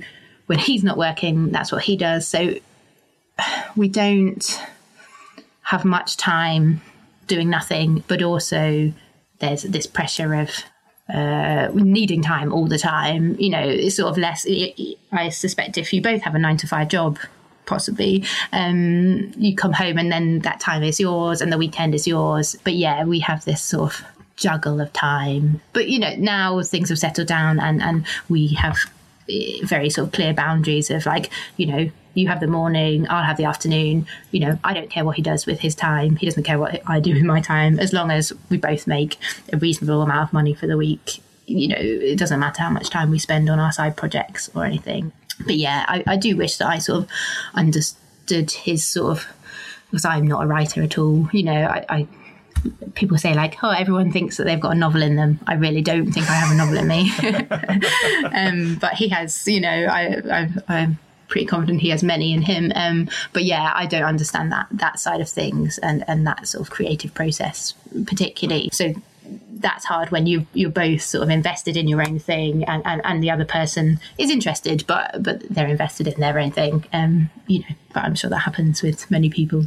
[0.47, 2.27] when he's not working, that's what he does.
[2.27, 2.55] So
[3.75, 4.61] we don't
[5.61, 6.81] have much time
[7.27, 8.91] doing nothing, but also
[9.39, 10.49] there's this pressure of
[11.13, 13.35] uh, needing time all the time.
[13.39, 14.47] You know, it's sort of less.
[15.11, 17.19] I suspect if you both have a nine to five job,
[17.65, 22.07] possibly, um, you come home and then that time is yours and the weekend is
[22.07, 22.55] yours.
[22.63, 24.05] But yeah, we have this sort of
[24.37, 25.61] juggle of time.
[25.73, 28.77] But you know, now things have settled down and and we have
[29.63, 33.37] very sort of clear boundaries of like, you know, you have the morning, I'll have
[33.37, 34.07] the afternoon.
[34.31, 36.15] You know, I don't care what he does with his time.
[36.15, 39.17] He doesn't care what I do with my time, as long as we both make
[39.53, 41.21] a reasonable amount of money for the week.
[41.45, 44.65] You know, it doesn't matter how much time we spend on our side projects or
[44.65, 45.11] anything.
[45.45, 47.09] But yeah, I, I do wish that I sort of
[47.53, 49.27] understood his sort of
[49.91, 51.29] because I'm not a writer at all.
[51.31, 52.07] You know, I, I
[52.95, 55.39] people say like, oh, everyone thinks that they've got a novel in them.
[55.47, 57.11] I really don't think I have a novel in me.
[58.33, 62.71] um, but he has, you know, I, am pretty confident he has many in him.
[62.75, 66.65] Um, but yeah, I don't understand that that side of things and and that sort
[66.65, 67.73] of creative process
[68.05, 68.69] particularly.
[68.71, 68.93] So
[69.59, 73.01] that's hard when you you're both sort of invested in your own thing and, and,
[73.03, 77.29] and the other person is interested but but they're invested in their own thing um
[77.47, 79.65] you know but i'm sure that happens with many people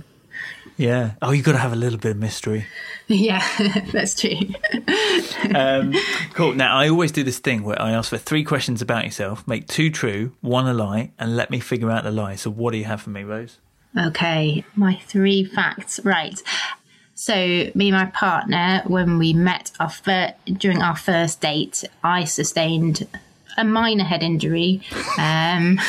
[0.77, 1.13] yeah.
[1.23, 2.67] Oh, you've got to have a little bit of mystery.
[3.13, 3.45] Yeah,
[3.93, 4.39] that's true.
[5.57, 5.93] um,
[6.33, 6.55] cool.
[6.55, 9.67] Now, I always do this thing where I ask for three questions about yourself, make
[9.67, 12.37] two true, one a lie, and let me figure out the lie.
[12.37, 13.59] So, what do you have for me, Rose?
[13.99, 15.99] Okay, my three facts.
[16.05, 16.41] Right.
[17.17, 22.23] So, me and my partner, when we met our fir- during our first date, I
[22.23, 23.09] sustained
[23.57, 24.81] a minor head injury.
[25.19, 25.81] Um,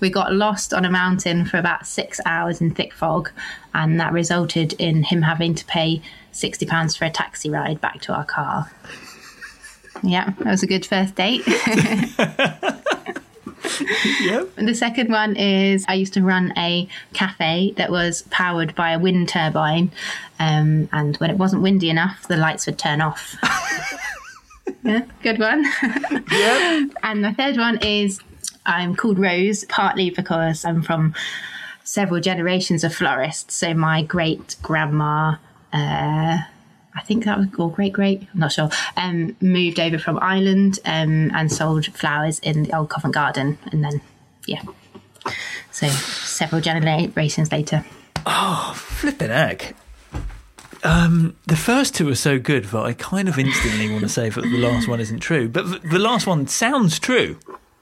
[0.00, 3.30] we got lost on a mountain for about six hours in thick fog,
[3.74, 8.00] and that resulted in him having to pay sixty pounds for a taxi ride back
[8.02, 8.70] to our car.
[10.02, 11.42] Yeah, that was a good first date.
[11.46, 11.68] yep.
[14.56, 18.98] The second one is I used to run a cafe that was powered by a
[18.98, 19.92] wind turbine,
[20.40, 23.36] um, and when it wasn't windy enough, the lights would turn off.
[24.82, 25.64] yeah, good one.
[26.30, 26.84] yeah.
[27.02, 28.20] And the third one is
[28.66, 31.14] I'm called Rose, partly because I'm from
[31.84, 33.54] several generations of florists.
[33.54, 35.36] So my great grandma,
[35.72, 36.38] uh,
[36.94, 40.78] I think that was or great great, I'm not sure, um, moved over from Ireland
[40.84, 44.00] um, and sold flowers in the old Covent Garden, and then
[44.46, 44.62] yeah,
[45.70, 47.84] so several generations later.
[48.26, 49.74] Oh, flipping heck!
[50.84, 54.28] Um, the first two are so good that I kind of instantly want to say
[54.28, 57.38] that the last one isn't true, but the last one sounds true.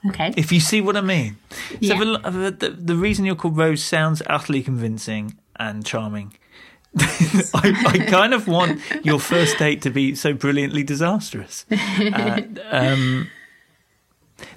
[0.08, 0.32] Okay.
[0.36, 1.36] If you see what I mean.
[1.78, 1.98] Yeah.
[1.98, 6.34] So the, the, the reason you're called Rose sounds utterly convincing and charming.
[6.98, 11.64] I, I, kind of want your first date to be so brilliantly disastrous.
[12.00, 13.30] Uh, um,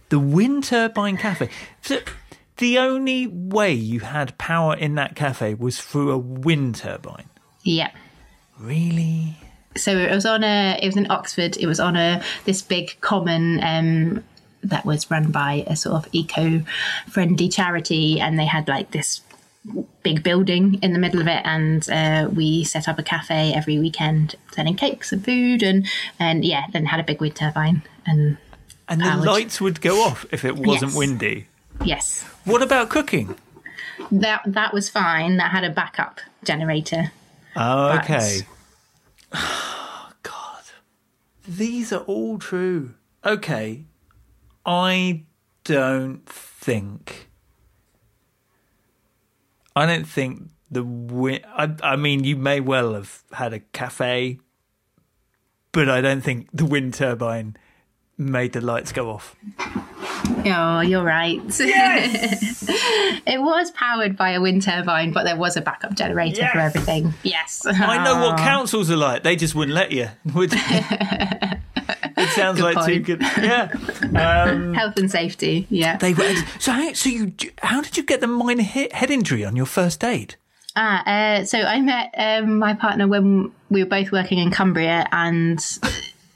[0.09, 1.49] the wind turbine cafe.
[1.81, 1.99] So
[2.57, 7.29] the only way you had power in that cafe was through a wind turbine.
[7.63, 7.91] Yeah.
[8.59, 9.37] Really?
[9.75, 10.79] So it was on a.
[10.81, 11.57] It was in Oxford.
[11.57, 14.23] It was on a this big common um,
[14.63, 19.21] that was run by a sort of eco-friendly charity, and they had like this
[20.03, 23.79] big building in the middle of it and uh, we set up a cafe every
[23.79, 25.87] weekend selling cakes and food and
[26.19, 28.37] and yeah then had a big wind turbine and
[28.89, 29.25] and the powered.
[29.25, 30.97] lights would go off if it wasn't yes.
[30.97, 31.47] windy
[31.85, 33.37] yes what about cooking
[34.11, 37.13] that that was fine that had a backup generator
[37.55, 38.41] Oh, okay.
[39.35, 40.63] Oh, God.
[41.47, 42.93] These are all true.
[43.25, 43.85] Okay.
[44.63, 45.23] I
[45.63, 47.29] don't think.
[49.75, 51.39] I don't think the win.
[51.47, 54.39] I, I mean, you may well have had a cafe,
[55.71, 57.57] but I don't think the wind turbine
[58.17, 59.35] made the lights go off.
[60.45, 61.41] Oh, you're right.
[61.59, 62.65] Yes!
[62.69, 66.51] it was powered by a wind turbine, but there was a backup generator yes!
[66.51, 67.13] for everything.
[67.23, 67.65] Yes.
[67.65, 69.23] I know what councils are like.
[69.23, 70.09] They just wouldn't let you.
[70.25, 71.59] it
[72.29, 72.87] sounds good like point.
[72.87, 73.21] too good.
[73.21, 73.69] Yeah.
[74.15, 75.67] Um, Health and safety.
[75.69, 75.97] Yeah.
[75.97, 76.35] They were.
[76.59, 79.99] So, how, so you, how did you get the minor head injury on your first
[79.99, 80.37] date?
[80.75, 85.07] Ah, uh, so I met um, my partner when we were both working in Cumbria,
[85.11, 85.59] and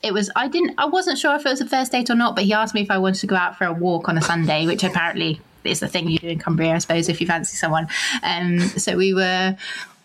[0.07, 2.35] it was I didn't I wasn't sure if it was a first date or not,
[2.35, 4.21] but he asked me if I wanted to go out for a walk on a
[4.21, 7.57] Sunday, which apparently is the thing you do in Cumbria, I suppose, if you fancy
[7.57, 7.87] someone.
[8.23, 9.57] Um, so we were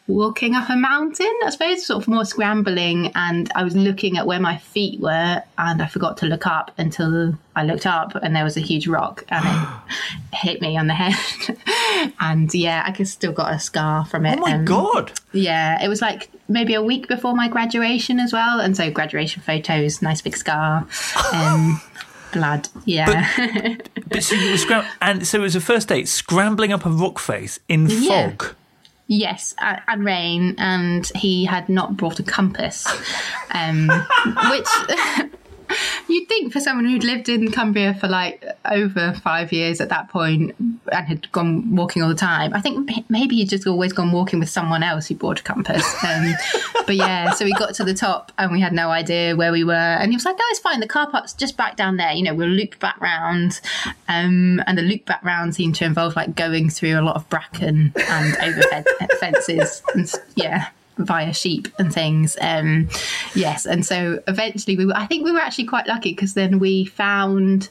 [0.09, 3.13] walking up a mountain, I suppose, sort of more scrambling.
[3.15, 6.73] And I was looking at where my feet were, and I forgot to look up
[6.79, 9.95] until I looked up, and there was a huge rock, and it
[10.37, 11.59] hit me on the head.
[12.21, 14.39] and yeah, I still got a scar from it.
[14.39, 15.13] Oh my um, god!
[15.33, 19.43] Yeah, it was like maybe a week before my graduation as well, and so graduation
[19.43, 20.87] photos, nice big scar.
[21.33, 21.81] Um,
[22.33, 22.69] blood.
[22.85, 23.29] Yeah.
[23.37, 26.85] But, but so you were scram- and so it was a first date, scrambling up
[26.87, 28.31] a rock face in yeah.
[28.31, 28.55] fog.
[29.07, 32.87] Yes, and rain, and he had not brought a compass,
[33.51, 33.89] um,
[34.51, 34.69] which.
[36.09, 40.09] You'd think for someone who'd lived in Cumbria for like over five years at that
[40.09, 44.13] point and had gone walking all the time, I think maybe he'd just always gone
[44.13, 45.85] walking with someone else who bought a compass.
[46.05, 46.35] Um,
[46.87, 49.65] but yeah, so we got to the top and we had no idea where we
[49.65, 49.73] were.
[49.73, 50.81] And he was like, no, it's fine.
[50.81, 52.13] The car park's just back down there.
[52.13, 53.61] You know, we'll loop back round.
[54.09, 57.29] Um, and the loop back round seemed to involve like going through a lot of
[57.29, 58.63] bracken and over
[59.21, 59.83] fences.
[59.95, 62.37] And, yeah via sheep and things.
[62.41, 62.89] Um,
[63.35, 66.59] yes, and so eventually we were, I think we were actually quite lucky because then
[66.59, 67.69] we found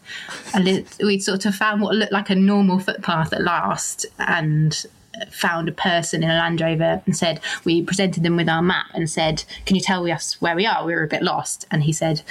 [0.54, 4.86] a li- we sort of found what looked like a normal footpath at last and
[5.30, 8.88] found a person in a Land Rover and said we presented them with our map
[8.94, 10.86] and said, "Can you tell us where we are?
[10.86, 12.22] We were a bit lost." And he said,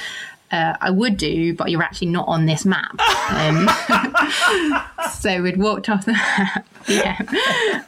[0.51, 2.99] uh, I would do, but you're actually not on this map.
[3.31, 3.69] Um,
[5.13, 7.19] so we'd walked off the map, yeah,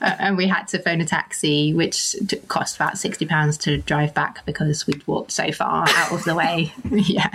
[0.00, 3.78] uh, and we had to phone a taxi, which t- cost about sixty pounds to
[3.78, 6.72] drive back because we'd walked so far out of the way.
[6.90, 7.28] yeah.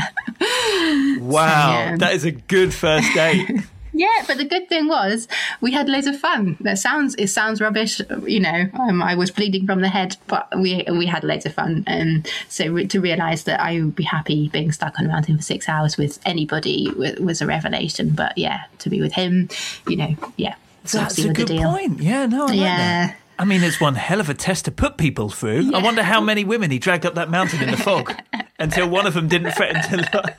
[1.19, 1.97] Wow, so, yeah.
[1.97, 3.49] that is a good first date.
[3.97, 5.27] Yeah, but the good thing was
[5.59, 6.55] we had loads of fun.
[6.59, 8.69] That sounds it sounds rubbish, you know.
[8.79, 11.83] Um, I was bleeding from the head, but we we had loads of fun.
[11.87, 15.37] And so re- to realise that I would be happy being stuck on a mountain
[15.37, 18.11] for six hours with anybody w- was a revelation.
[18.11, 19.49] But yeah, to be with him,
[19.87, 20.55] you know, yeah,
[20.85, 21.99] So that's a good point.
[21.99, 23.07] Yeah, no, I like yeah.
[23.07, 23.17] That.
[23.39, 25.61] I mean, it's one hell of a test to put people through.
[25.61, 25.77] Yeah.
[25.77, 28.13] I wonder how many women he dragged up that mountain in the fog
[28.59, 30.35] until one of them didn't threaten to.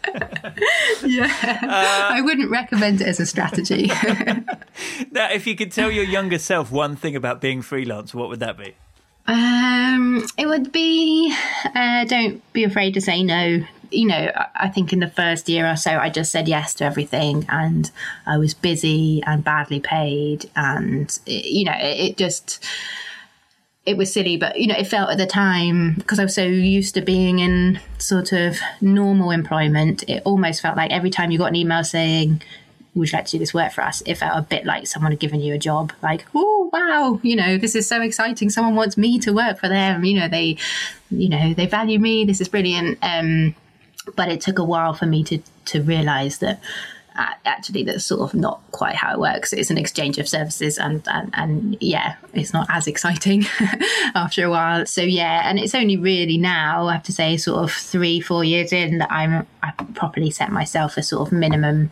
[1.05, 1.33] yeah,
[1.63, 3.87] uh, I wouldn't recommend it as a strategy.
[5.13, 8.41] now, if you could tell your younger self one thing about being freelance, what would
[8.41, 8.75] that be?
[9.27, 11.35] Um, it would be
[11.75, 13.61] uh, don't be afraid to say no.
[13.91, 16.85] You know, I think in the first year or so, I just said yes to
[16.85, 17.91] everything, and
[18.27, 22.65] I was busy and badly paid, and you know, it, it just
[23.89, 26.45] it was silly, but you know, it felt at the time because I was so
[26.45, 30.05] used to being in sort of normal employment.
[30.07, 32.43] It almost felt like every time you got an email saying,
[32.95, 35.13] "Would you like to do this work for us?" It felt a bit like someone
[35.13, 35.95] had given you a job.
[36.03, 38.51] Like, oh wow, you know, this is so exciting.
[38.51, 40.05] Someone wants me to work for them.
[40.05, 40.59] You know, they,
[41.11, 42.27] you know, they value me.
[42.27, 42.99] This is brilliant.
[43.01, 43.55] Um,
[44.17, 46.61] but it took a while for me to to realize that
[47.19, 49.53] uh, actually that's sort of not quite how it works.
[49.53, 53.45] It's an exchange of services, and and, and yeah, it's not as exciting
[54.15, 54.87] after a while.
[54.87, 58.45] So yeah, and it's only really now I have to say, sort of three four
[58.45, 61.91] years in that I'm I properly set myself a sort of minimum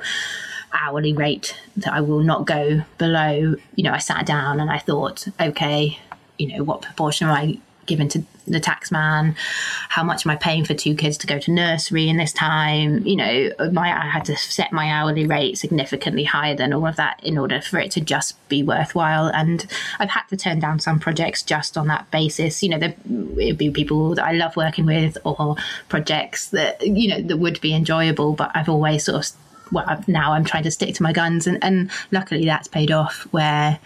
[0.73, 3.57] hourly rate that I will not go below.
[3.75, 5.99] You know, I sat down and I thought, okay,
[6.39, 9.35] you know, what proportion am I given to the tax man
[9.88, 13.05] how much am i paying for two kids to go to nursery in this time?
[13.07, 16.96] You know my i had to set my hourly rate significantly higher than all of
[16.96, 19.29] that in order for it to just be worthwhile.
[19.29, 19.66] And
[19.99, 22.62] i've had to turn down some projects just on that basis.
[22.62, 25.57] You know there would be people that i love working with or
[25.88, 29.33] projects that you know that would be enjoyable but i've always sort of
[29.72, 31.46] well now i'm trying to stick to my guns.
[31.46, 33.79] And, and luckily that's paid off where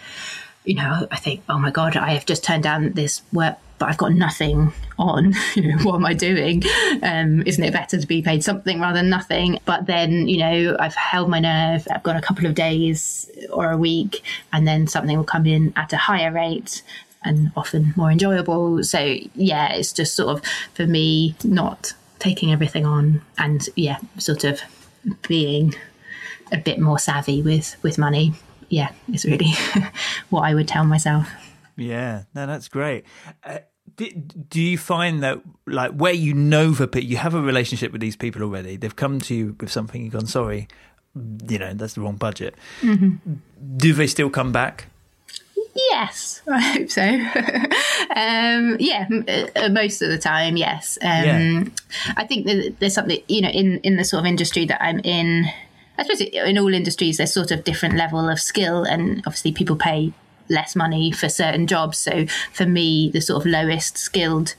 [0.64, 3.88] you know, I think, oh my God, I have just turned down this work but
[3.88, 5.34] I've got nothing on.
[5.82, 6.62] What am I doing?
[7.02, 9.58] Um, isn't it better to be paid something rather than nothing?
[9.64, 11.88] But then, you know, I've held my nerve.
[11.90, 15.72] I've got a couple of days or a week, and then something will come in
[15.76, 16.82] at a higher rate
[17.24, 18.84] and often more enjoyable.
[18.84, 20.44] So yeah, it's just sort of
[20.74, 24.60] for me not taking everything on, and yeah, sort of
[25.26, 25.74] being
[26.52, 28.34] a bit more savvy with with money.
[28.70, 29.52] Yeah, is really
[30.30, 31.28] what I would tell myself.
[31.76, 33.04] Yeah, no, that's great.
[33.44, 33.58] Uh,
[33.96, 37.92] do, do you find that like where you know for people, you have a relationship
[37.92, 38.76] with these people already?
[38.76, 40.02] They've come to you with something.
[40.02, 40.68] You've gone, sorry,
[41.14, 42.54] you know that's the wrong budget.
[42.80, 43.34] Mm-hmm.
[43.76, 44.86] Do they still come back?
[45.74, 47.02] Yes, I hope so.
[48.16, 49.06] um, yeah,
[49.56, 50.98] uh, most of the time, yes.
[51.02, 51.64] Um, yeah.
[52.16, 55.00] I think that there's something you know in in the sort of industry that I'm
[55.00, 55.46] in.
[56.00, 59.76] I suppose in all industries there's sort of different level of skill, and obviously people
[59.76, 60.12] pay
[60.48, 61.98] less money for certain jobs.
[61.98, 64.54] So for me, the sort of lowest skilled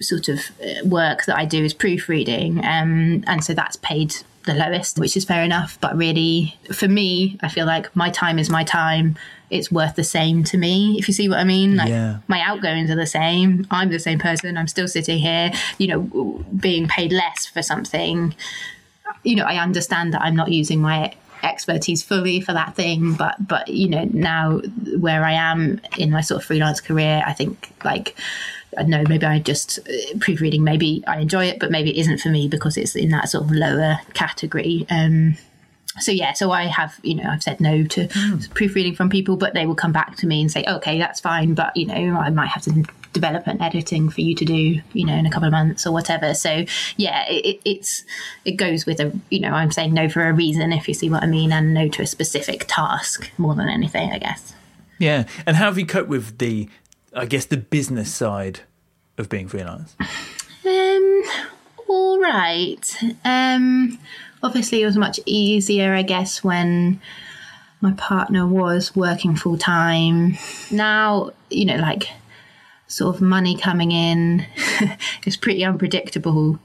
[0.00, 4.54] sort of uh, work that I do is proofreading, um, and so that's paid the
[4.54, 5.78] lowest, which is fair enough.
[5.80, 9.16] But really, for me, I feel like my time is my time.
[9.50, 11.76] It's worth the same to me, if you see what I mean.
[11.76, 12.18] Like yeah.
[12.28, 13.66] my outgoings are the same.
[13.70, 14.56] I'm the same person.
[14.56, 18.34] I'm still sitting here, you know, being paid less for something.
[19.22, 23.36] You know, I understand that I'm not using my expertise fully for that thing but
[23.46, 24.58] but you know now
[24.98, 28.16] where i am in my sort of freelance career i think like
[28.76, 32.00] I don't know, maybe I just uh, proofreading, maybe I enjoy it, but maybe it
[32.00, 34.86] isn't for me because it's in that sort of lower category.
[34.90, 35.36] Um,
[35.98, 38.54] so yeah, so I have, you know, I've said no to mm.
[38.54, 41.54] proofreading from people, but they will come back to me and say, okay, that's fine,
[41.54, 42.84] but you know, I might have to
[43.16, 46.34] development editing for you to do, you know, in a couple of months or whatever.
[46.34, 46.64] So
[46.96, 48.04] yeah, it, it's
[48.44, 51.08] it goes with a you know I'm saying no for a reason if you see
[51.08, 54.54] what I mean, and no to a specific task more than anything, I guess.
[54.98, 56.68] Yeah, and how have you coped with the,
[57.14, 58.60] I guess, the business side
[59.18, 59.94] of being freelance?
[60.66, 61.22] Um,
[61.88, 62.96] all right.
[63.24, 63.98] Um,
[64.42, 67.00] obviously, it was much easier, I guess, when
[67.80, 70.38] my partner was working full time.
[70.70, 72.08] Now, you know, like
[72.88, 74.46] sort of money coming in
[75.26, 76.58] is pretty unpredictable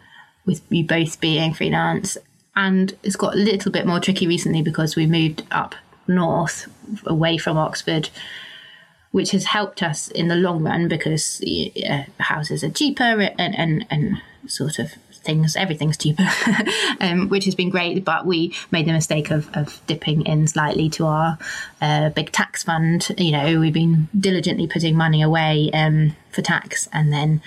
[0.45, 2.17] with you both being freelance.
[2.55, 5.75] And it's got a little bit more tricky recently because we moved up
[6.07, 6.67] north
[7.05, 8.09] away from Oxford,
[9.11, 11.41] which has helped us in the long run because
[11.87, 13.03] uh, houses are cheaper
[13.37, 14.93] and, and, and sort of
[15.23, 16.27] things, everything's cheaper,
[16.99, 18.03] um, which has been great.
[18.03, 21.37] But we made the mistake of, of dipping in slightly to our
[21.81, 23.07] uh, big tax fund.
[23.17, 27.41] You know, we've been diligently putting money away um, for tax and then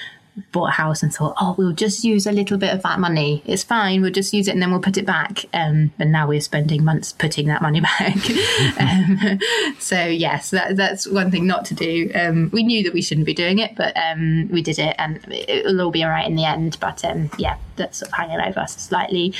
[0.52, 3.42] bought a house and thought, oh, we'll just use a little bit of that money.
[3.46, 4.02] It's fine.
[4.02, 5.44] We'll just use it and then we'll put it back.
[5.54, 8.16] Um, and now we're spending months putting that money back.
[8.80, 9.38] um,
[9.78, 12.10] so yes, that, that's one thing not to do.
[12.14, 15.24] Um, we knew that we shouldn't be doing it, but um, we did it, and
[15.30, 16.78] it'll all be all right in the end.
[16.80, 19.34] But um, yeah, that's sort of hanging over us slightly.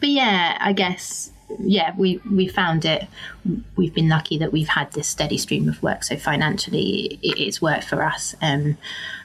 [0.00, 3.06] But yeah, I guess yeah, we we found it.
[3.76, 6.04] We've been lucky that we've had this steady stream of work.
[6.04, 8.34] So financially, it, it's worked for us.
[8.40, 8.76] Um,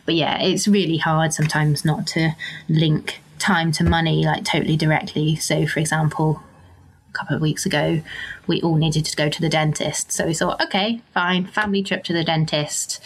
[0.06, 2.36] but yeah, it's really hard sometimes not to
[2.70, 5.36] link time to money like totally directly.
[5.36, 6.42] So, for example,
[7.10, 8.02] a couple of weeks ago,
[8.48, 10.12] we all needed to go to the dentist.
[10.12, 13.02] So we thought, okay, fine, family trip to the dentist.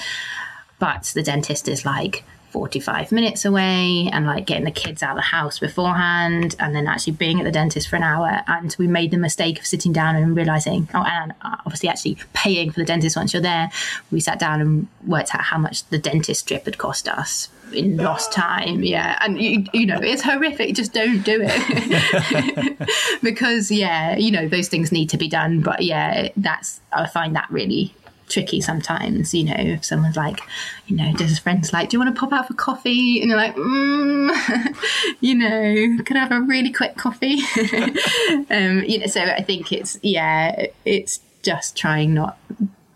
[0.77, 5.17] But the dentist is like 45 minutes away and like getting the kids out of
[5.17, 8.41] the house beforehand and then actually being at the dentist for an hour.
[8.47, 12.71] And we made the mistake of sitting down and realizing, oh, and obviously actually paying
[12.71, 13.69] for the dentist once you're there.
[14.11, 17.97] We sat down and worked out how much the dentist trip had cost us in
[17.97, 18.41] lost ah.
[18.41, 18.83] time.
[18.83, 19.17] Yeah.
[19.21, 20.75] And, you, you know, it's horrific.
[20.75, 22.89] Just don't do it.
[23.23, 25.61] because, yeah, you know, those things need to be done.
[25.61, 27.93] But yeah, that's, I find that really
[28.29, 29.33] tricky sometimes.
[29.33, 30.39] You know, if someone's like,
[30.87, 33.19] you know, does his friends like, do you want to pop out for coffee?
[33.21, 34.75] And you're like, mm,
[35.19, 37.39] you know, could I have a really quick coffee?
[38.49, 42.37] um, you know, so I think it's yeah, it's just trying not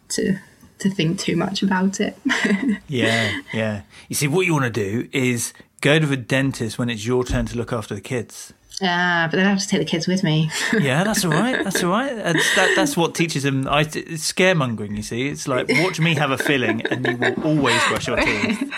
[0.10, 0.38] to
[0.80, 2.18] to think too much about it.
[2.88, 3.82] yeah, yeah.
[4.10, 7.24] You see, what you want to do is go to the dentist when it's your
[7.24, 8.54] turn to look after the kids.
[8.82, 10.49] Yeah, but then I have to take the kids with me.
[10.80, 11.63] yeah, that's all right.
[11.63, 12.15] That's all right.
[12.15, 13.67] That's, that, that's what teaches them.
[13.67, 15.28] I, it's scaremongering, you see.
[15.28, 18.74] It's like, watch me have a filling and you will always brush your teeth.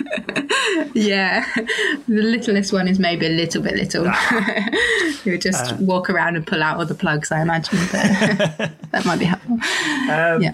[0.94, 1.46] yeah.
[1.56, 4.06] The littlest one is maybe a little bit little.
[4.08, 4.70] Ah.
[5.24, 7.80] You'll just uh, walk around and pull out all the plugs, I imagine.
[7.92, 9.54] But that might be helpful.
[9.54, 10.54] Um, yeah.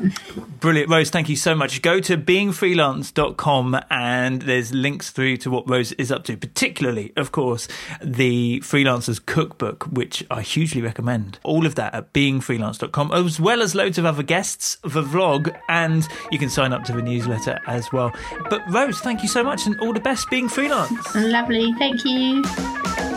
[0.61, 0.91] Brilliant.
[0.91, 1.81] Rose, thank you so much.
[1.81, 7.31] Go to beingfreelance.com and there's links through to what Rose is up to, particularly, of
[7.31, 7.67] course,
[7.99, 11.39] the freelancers cookbook, which I hugely recommend.
[11.43, 16.07] All of that at beingfreelance.com, as well as loads of other guests, the vlog, and
[16.31, 18.13] you can sign up to the newsletter as well.
[18.51, 21.15] But Rose, thank you so much and all the best being freelance.
[21.15, 21.73] Lovely.
[21.79, 23.10] Thank you.